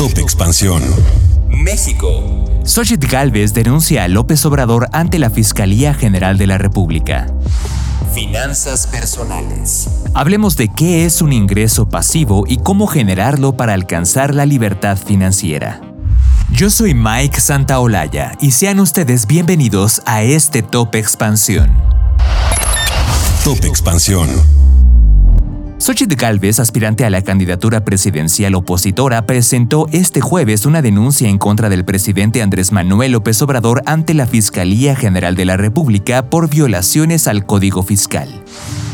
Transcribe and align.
Top 0.00 0.16
Expansión. 0.16 0.82
México. 1.50 2.46
Xochitl 2.64 3.06
Galvez 3.06 3.52
denuncia 3.52 4.04
a 4.04 4.08
López 4.08 4.46
Obrador 4.46 4.88
ante 4.92 5.18
la 5.18 5.28
Fiscalía 5.28 5.92
General 5.92 6.38
de 6.38 6.46
la 6.46 6.56
República. 6.56 7.26
Finanzas 8.14 8.86
personales. 8.86 9.90
Hablemos 10.14 10.56
de 10.56 10.68
qué 10.74 11.04
es 11.04 11.20
un 11.20 11.34
ingreso 11.34 11.86
pasivo 11.86 12.44
y 12.48 12.56
cómo 12.56 12.86
generarlo 12.86 13.58
para 13.58 13.74
alcanzar 13.74 14.34
la 14.34 14.46
libertad 14.46 14.96
financiera. 14.96 15.82
Yo 16.50 16.70
soy 16.70 16.94
Mike 16.94 17.38
Santaolalla 17.38 18.32
y 18.40 18.52
sean 18.52 18.80
ustedes 18.80 19.26
bienvenidos 19.26 20.00
a 20.06 20.22
este 20.22 20.62
Top 20.62 20.94
Expansión. 20.94 21.70
Top 23.44 23.62
Expansión. 23.66 24.30
Xochitl 25.80 26.14
Galvez, 26.14 26.60
aspirante 26.60 27.06
a 27.06 27.10
la 27.10 27.22
candidatura 27.22 27.82
presidencial 27.86 28.54
opositora, 28.54 29.24
presentó 29.24 29.86
este 29.92 30.20
jueves 30.20 30.66
una 30.66 30.82
denuncia 30.82 31.26
en 31.26 31.38
contra 31.38 31.70
del 31.70 31.86
presidente 31.86 32.42
Andrés 32.42 32.70
Manuel 32.70 33.12
López 33.12 33.40
Obrador 33.40 33.82
ante 33.86 34.12
la 34.12 34.26
Fiscalía 34.26 34.94
General 34.94 35.34
de 35.36 35.46
la 35.46 35.56
República 35.56 36.28
por 36.28 36.50
violaciones 36.50 37.26
al 37.26 37.46
Código 37.46 37.82
Fiscal. 37.82 38.28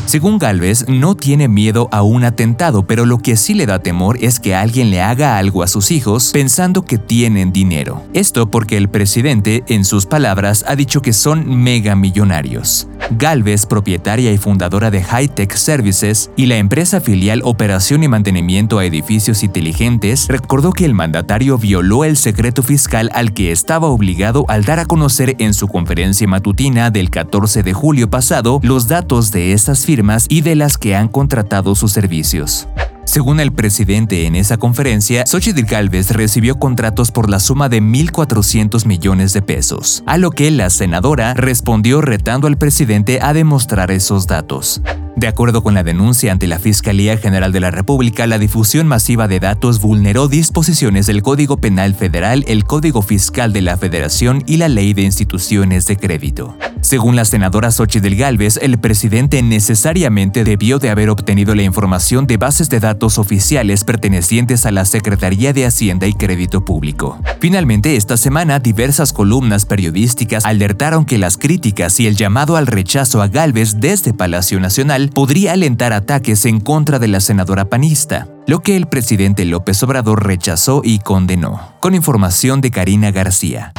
Según 0.05 0.37
Galvez, 0.37 0.87
no 0.87 1.15
tiene 1.15 1.49
miedo 1.49 1.89
a 1.91 2.01
un 2.03 2.23
atentado, 2.23 2.87
pero 2.87 3.05
lo 3.05 3.17
que 3.17 3.35
sí 3.35 3.53
le 3.53 3.65
da 3.65 3.79
temor 3.79 4.17
es 4.21 4.39
que 4.39 4.55
alguien 4.55 4.89
le 4.89 5.01
haga 5.01 5.37
algo 5.37 5.63
a 5.63 5.67
sus 5.67 5.91
hijos 5.91 6.31
pensando 6.31 6.85
que 6.85 6.97
tienen 6.97 7.51
dinero. 7.51 8.01
Esto 8.13 8.49
porque 8.49 8.77
el 8.77 8.87
presidente, 8.87 9.65
en 9.67 9.83
sus 9.83 10.05
palabras, 10.05 10.63
ha 10.65 10.77
dicho 10.77 11.01
que 11.01 11.11
son 11.11 11.61
mega 11.61 11.97
millonarios. 11.97 12.87
Galvez, 13.11 13.65
propietaria 13.65 14.31
y 14.31 14.37
fundadora 14.37 14.91
de 14.91 15.03
Hightech 15.03 15.53
Services 15.53 16.29
y 16.35 16.47
la 16.47 16.57
empresa 16.57 16.99
filial 16.99 17.41
Operación 17.43 18.03
y 18.03 18.07
Mantenimiento 18.07 18.79
a 18.79 18.85
Edificios 18.85 19.43
Inteligentes, 19.43 20.27
recordó 20.27 20.71
que 20.71 20.85
el 20.85 20.93
mandatario 20.93 21.57
violó 21.57 22.03
el 22.03 22.17
secreto 22.17 22.63
fiscal 22.63 23.09
al 23.13 23.33
que 23.33 23.51
estaba 23.51 23.87
obligado 23.87 24.45
al 24.49 24.65
dar 24.65 24.79
a 24.79 24.85
conocer 24.85 25.35
en 25.39 25.53
su 25.53 25.67
conferencia 25.67 26.27
matutina 26.27 26.91
del 26.91 27.09
14 27.09 27.63
de 27.63 27.73
julio 27.73 28.09
pasado 28.09 28.59
los 28.63 28.87
datos 28.87 29.31
de 29.31 29.53
estas 29.53 29.85
firmas 29.85 30.25
y 30.29 30.41
de 30.41 30.55
las 30.55 30.77
que 30.77 30.95
han 30.95 31.07
contratado 31.07 31.75
sus 31.75 31.91
servicios. 31.93 32.67
Según 33.07 33.39
el 33.39 33.53
presidente 33.53 34.25
en 34.25 34.35
esa 34.35 34.57
conferencia, 34.57 35.25
Xochitl 35.25 35.61
Galvez 35.61 36.11
recibió 36.11 36.59
contratos 36.59 37.09
por 37.09 37.29
la 37.29 37.39
suma 37.39 37.69
de 37.69 37.81
1.400 37.81 38.85
millones 38.85 39.31
de 39.31 39.41
pesos, 39.41 40.03
a 40.05 40.17
lo 40.17 40.29
que 40.29 40.51
la 40.51 40.69
senadora 40.69 41.33
respondió 41.33 42.01
retando 42.01 42.47
al 42.47 42.57
presidente 42.57 43.19
a 43.21 43.31
demostrar 43.31 43.91
esos 43.91 44.27
datos. 44.27 44.81
De 45.17 45.27
acuerdo 45.27 45.63
con 45.63 45.73
la 45.73 45.81
denuncia 45.81 46.31
ante 46.31 46.45
la 46.45 46.59
Fiscalía 46.59 47.17
General 47.17 47.51
de 47.51 47.59
la 47.59 47.71
República, 47.71 48.27
la 48.27 48.37
difusión 48.37 48.85
masiva 48.85 49.27
de 49.27 49.39
datos 49.39 49.81
vulneró 49.81 50.27
disposiciones 50.27 51.07
del 51.07 51.23
Código 51.23 51.57
Penal 51.57 51.95
Federal, 51.95 52.45
el 52.47 52.65
Código 52.65 53.01
Fiscal 53.01 53.51
de 53.51 53.63
la 53.63 53.77
Federación 53.77 54.43
y 54.45 54.57
la 54.57 54.69
Ley 54.69 54.93
de 54.93 55.01
Instituciones 55.01 55.87
de 55.87 55.97
Crédito. 55.97 56.55
Según 56.81 57.15
la 57.15 57.25
senadora 57.25 57.71
Xochitl 57.71 58.13
Galvez, 58.13 58.59
el 58.61 58.77
presidente 58.77 59.41
necesariamente 59.41 60.43
debió 60.43 60.77
de 60.77 60.91
haber 60.91 61.09
obtenido 61.09 61.55
la 61.55 61.63
información 61.63 62.27
de 62.27 62.37
bases 62.37 62.69
de 62.69 62.79
datos 62.79 63.17
oficiales 63.17 63.83
pertenecientes 63.83 64.67
a 64.67 64.71
la 64.71 64.85
Secretaría 64.85 65.51
de 65.51 65.65
Hacienda 65.65 66.05
y 66.05 66.13
Crédito 66.13 66.63
Público. 66.63 67.19
Finalmente, 67.39 67.95
esta 67.95 68.17
semana, 68.17 68.59
diversas 68.59 69.13
columnas 69.13 69.65
periodísticas 69.65 70.45
alertaron 70.45 71.05
que 71.05 71.17
las 71.17 71.37
críticas 71.37 71.99
y 71.99 72.05
el 72.05 72.15
llamado 72.15 72.55
al 72.55 72.67
rechazo 72.67 73.23
a 73.23 73.27
Galvez 73.27 73.79
desde 73.79 74.13
Palacio 74.13 74.59
Nacional 74.59 75.06
podría 75.09 75.53
alentar 75.53 75.93
ataques 75.93 76.45
en 76.45 76.59
contra 76.59 76.99
de 76.99 77.07
la 77.07 77.19
senadora 77.19 77.65
panista, 77.65 78.27
lo 78.45 78.59
que 78.59 78.75
el 78.75 78.87
presidente 78.87 79.45
López 79.45 79.81
Obrador 79.83 80.25
rechazó 80.25 80.81
y 80.83 80.99
condenó. 80.99 81.73
Con 81.79 81.95
información 81.95 82.61
de 82.61 82.71
Karina 82.71 83.11
García. 83.11 83.73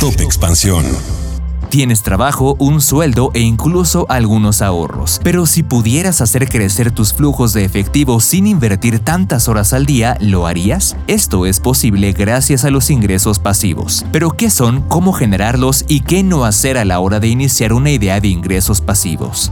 Top 0.00 0.20
Expansión. 0.20 0.84
Tienes 1.68 2.02
trabajo, 2.02 2.56
un 2.58 2.80
sueldo 2.80 3.30
e 3.34 3.40
incluso 3.40 4.06
algunos 4.08 4.62
ahorros. 4.62 5.20
Pero 5.22 5.46
si 5.46 5.62
pudieras 5.62 6.20
hacer 6.20 6.48
crecer 6.48 6.92
tus 6.92 7.12
flujos 7.12 7.52
de 7.52 7.64
efectivo 7.64 8.20
sin 8.20 8.46
invertir 8.46 9.00
tantas 9.00 9.48
horas 9.48 9.72
al 9.72 9.84
día, 9.84 10.16
¿lo 10.20 10.46
harías? 10.46 10.96
Esto 11.06 11.44
es 11.44 11.60
posible 11.60 12.12
gracias 12.12 12.64
a 12.64 12.70
los 12.70 12.90
ingresos 12.90 13.38
pasivos. 13.38 14.06
Pero 14.12 14.30
¿qué 14.30 14.48
son, 14.48 14.82
cómo 14.82 15.12
generarlos 15.12 15.84
y 15.88 16.00
qué 16.00 16.22
no 16.22 16.44
hacer 16.44 16.78
a 16.78 16.84
la 16.84 17.00
hora 17.00 17.20
de 17.20 17.28
iniciar 17.28 17.72
una 17.72 17.90
idea 17.90 18.20
de 18.20 18.28
ingresos 18.28 18.80
pasivos? 18.80 19.50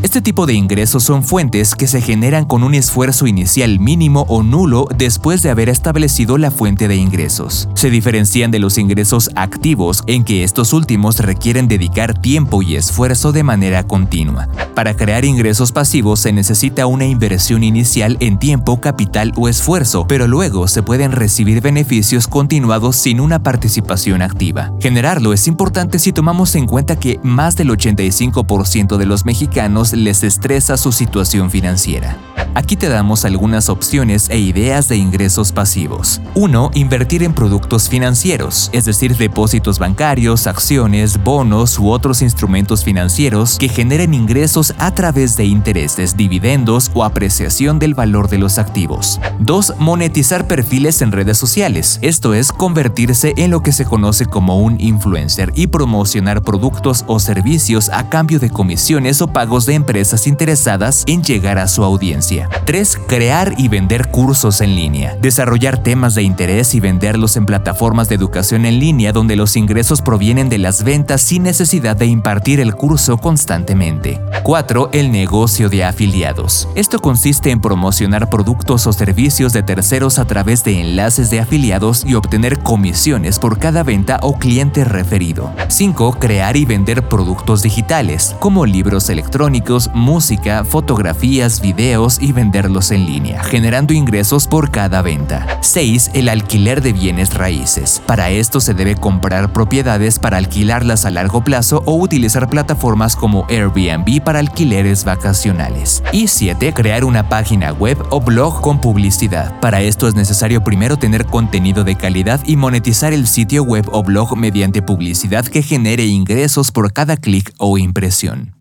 Este 0.00 0.22
tipo 0.22 0.46
de 0.46 0.54
ingresos 0.54 1.02
son 1.02 1.24
fuentes 1.24 1.74
que 1.74 1.88
se 1.88 2.00
generan 2.00 2.44
con 2.44 2.62
un 2.62 2.74
esfuerzo 2.74 3.26
inicial 3.26 3.80
mínimo 3.80 4.26
o 4.28 4.44
nulo 4.44 4.86
después 4.96 5.42
de 5.42 5.50
haber 5.50 5.68
establecido 5.68 6.38
la 6.38 6.52
fuente 6.52 6.86
de 6.86 6.94
ingresos. 6.94 7.68
Se 7.74 7.90
diferencian 7.90 8.52
de 8.52 8.60
los 8.60 8.78
ingresos 8.78 9.28
activos 9.34 10.04
en 10.06 10.22
que 10.22 10.44
estos 10.44 10.72
últimos 10.72 11.18
requieren 11.18 11.66
dedicar 11.66 12.16
tiempo 12.16 12.62
y 12.62 12.76
esfuerzo 12.76 13.32
de 13.32 13.42
manera 13.42 13.82
continua. 13.82 14.48
Para 14.76 14.94
crear 14.94 15.24
ingresos 15.24 15.72
pasivos 15.72 16.20
se 16.20 16.32
necesita 16.32 16.86
una 16.86 17.04
inversión 17.04 17.64
inicial 17.64 18.16
en 18.20 18.38
tiempo, 18.38 18.80
capital 18.80 19.32
o 19.34 19.48
esfuerzo, 19.48 20.06
pero 20.06 20.28
luego 20.28 20.68
se 20.68 20.84
pueden 20.84 21.10
recibir 21.10 21.60
beneficios 21.60 22.28
continuados 22.28 22.94
sin 22.94 23.18
una 23.18 23.42
participación 23.42 24.22
activa. 24.22 24.70
Generarlo 24.78 25.32
es 25.32 25.48
importante 25.48 25.98
si 25.98 26.12
tomamos 26.12 26.54
en 26.54 26.66
cuenta 26.66 26.94
que 26.94 27.18
más 27.24 27.56
del 27.56 27.70
85% 27.70 28.96
de 28.96 29.06
los 29.06 29.24
mexicanos 29.24 29.87
les 29.92 30.22
estresa 30.22 30.76
su 30.76 30.92
situación 30.92 31.50
financiera. 31.50 32.16
Aquí 32.58 32.74
te 32.74 32.88
damos 32.88 33.24
algunas 33.24 33.68
opciones 33.68 34.28
e 34.30 34.40
ideas 34.40 34.88
de 34.88 34.96
ingresos 34.96 35.52
pasivos. 35.52 36.20
1. 36.34 36.72
Invertir 36.74 37.22
en 37.22 37.32
productos 37.32 37.88
financieros, 37.88 38.68
es 38.72 38.84
decir, 38.84 39.16
depósitos 39.16 39.78
bancarios, 39.78 40.48
acciones, 40.48 41.22
bonos 41.22 41.78
u 41.78 41.88
otros 41.88 42.20
instrumentos 42.20 42.82
financieros 42.82 43.58
que 43.58 43.68
generen 43.68 44.12
ingresos 44.12 44.74
a 44.78 44.92
través 44.92 45.36
de 45.36 45.44
intereses, 45.44 46.16
dividendos 46.16 46.90
o 46.94 47.04
apreciación 47.04 47.78
del 47.78 47.94
valor 47.94 48.28
de 48.28 48.38
los 48.38 48.58
activos. 48.58 49.20
2. 49.38 49.74
Monetizar 49.78 50.48
perfiles 50.48 51.00
en 51.00 51.12
redes 51.12 51.38
sociales, 51.38 52.00
esto 52.02 52.34
es 52.34 52.50
convertirse 52.50 53.34
en 53.36 53.52
lo 53.52 53.62
que 53.62 53.70
se 53.70 53.84
conoce 53.84 54.26
como 54.26 54.58
un 54.58 54.80
influencer 54.80 55.52
y 55.54 55.68
promocionar 55.68 56.42
productos 56.42 57.04
o 57.06 57.20
servicios 57.20 57.88
a 57.90 58.08
cambio 58.08 58.40
de 58.40 58.50
comisiones 58.50 59.22
o 59.22 59.28
pagos 59.28 59.64
de 59.64 59.74
empresas 59.74 60.26
interesadas 60.26 61.04
en 61.06 61.22
llegar 61.22 61.58
a 61.58 61.68
su 61.68 61.84
audiencia. 61.84 62.47
3. 62.64 62.98
Crear 63.06 63.54
y 63.56 63.68
vender 63.68 64.08
cursos 64.08 64.60
en 64.60 64.74
línea. 64.74 65.16
Desarrollar 65.20 65.82
temas 65.82 66.14
de 66.14 66.22
interés 66.22 66.74
y 66.74 66.80
venderlos 66.80 67.36
en 67.36 67.46
plataformas 67.46 68.08
de 68.08 68.14
educación 68.14 68.66
en 68.66 68.78
línea 68.78 69.12
donde 69.12 69.36
los 69.36 69.56
ingresos 69.56 70.02
provienen 70.02 70.48
de 70.48 70.58
las 70.58 70.84
ventas 70.84 71.22
sin 71.22 71.44
necesidad 71.44 71.96
de 71.96 72.06
impartir 72.06 72.60
el 72.60 72.74
curso 72.74 73.18
constantemente. 73.18 74.20
4. 74.42 74.90
El 74.92 75.12
negocio 75.12 75.68
de 75.68 75.84
afiliados. 75.84 76.68
Esto 76.74 76.98
consiste 77.00 77.50
en 77.50 77.60
promocionar 77.60 78.30
productos 78.30 78.86
o 78.86 78.92
servicios 78.92 79.52
de 79.52 79.62
terceros 79.62 80.18
a 80.18 80.26
través 80.26 80.64
de 80.64 80.80
enlaces 80.80 81.30
de 81.30 81.40
afiliados 81.40 82.04
y 82.04 82.14
obtener 82.14 82.58
comisiones 82.60 83.38
por 83.38 83.58
cada 83.58 83.82
venta 83.82 84.18
o 84.22 84.38
cliente 84.38 84.84
referido. 84.84 85.52
5. 85.68 86.18
Crear 86.18 86.56
y 86.56 86.64
vender 86.64 87.08
productos 87.08 87.62
digitales, 87.62 88.36
como 88.38 88.66
libros 88.66 89.10
electrónicos, 89.10 89.90
música, 89.94 90.64
fotografías, 90.64 91.60
videos 91.60 92.18
y 92.20 92.27
venderlos 92.32 92.90
en 92.90 93.06
línea, 93.06 93.42
generando 93.42 93.92
ingresos 93.92 94.46
por 94.46 94.70
cada 94.70 95.02
venta. 95.02 95.58
6. 95.60 96.10
El 96.14 96.28
alquiler 96.28 96.82
de 96.82 96.92
bienes 96.92 97.34
raíces. 97.34 98.02
Para 98.06 98.30
esto 98.30 98.60
se 98.60 98.74
debe 98.74 98.94
comprar 98.94 99.52
propiedades 99.52 100.18
para 100.18 100.36
alquilarlas 100.36 101.04
a 101.04 101.10
largo 101.10 101.42
plazo 101.42 101.82
o 101.86 101.96
utilizar 101.96 102.48
plataformas 102.48 103.16
como 103.16 103.46
Airbnb 103.48 104.22
para 104.22 104.38
alquileres 104.38 105.04
vacacionales. 105.04 106.02
Y 106.12 106.28
7. 106.28 106.72
Crear 106.72 107.04
una 107.04 107.28
página 107.28 107.72
web 107.72 107.98
o 108.10 108.20
blog 108.20 108.60
con 108.60 108.80
publicidad. 108.80 109.58
Para 109.60 109.82
esto 109.82 110.08
es 110.08 110.14
necesario 110.14 110.62
primero 110.64 110.96
tener 110.96 111.26
contenido 111.26 111.84
de 111.84 111.96
calidad 111.96 112.40
y 112.44 112.56
monetizar 112.56 113.12
el 113.12 113.26
sitio 113.26 113.62
web 113.62 113.86
o 113.92 114.02
blog 114.02 114.36
mediante 114.36 114.82
publicidad 114.82 115.44
que 115.46 115.62
genere 115.62 116.06
ingresos 116.06 116.72
por 116.72 116.92
cada 116.92 117.16
clic 117.16 117.52
o 117.58 117.78
impresión. 117.78 118.54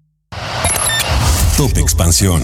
Top 1.57 1.75
Expansión. 1.77 2.43